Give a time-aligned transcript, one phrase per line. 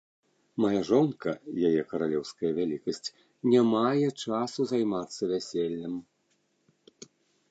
[0.63, 1.31] Мая жонка,
[1.69, 3.13] яе каралеўская вялікасць,
[3.51, 5.93] не мае часу займацца вяселлем.